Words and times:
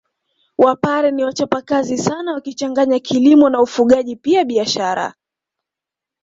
Wapare 0.57 1.11
ni 1.11 1.23
wachapakazi 1.23 1.97
sana 1.97 2.33
wakichanganya 2.33 2.99
kilimo 2.99 3.49
na 3.49 3.61
ufugaji 3.61 4.15
pia 4.15 4.45
biashara 4.45 5.13